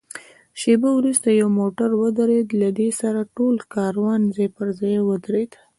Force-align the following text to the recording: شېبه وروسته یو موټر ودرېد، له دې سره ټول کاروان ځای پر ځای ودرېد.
شېبه 0.61 0.89
وروسته 0.99 1.27
یو 1.31 1.47
موټر 1.59 1.89
ودرېد، 2.01 2.47
له 2.61 2.69
دې 2.77 2.89
سره 3.01 3.21
ټول 3.35 3.55
کاروان 3.73 4.21
ځای 4.35 4.47
پر 4.55 4.67
ځای 4.79 4.95
ودرېد. 5.03 5.51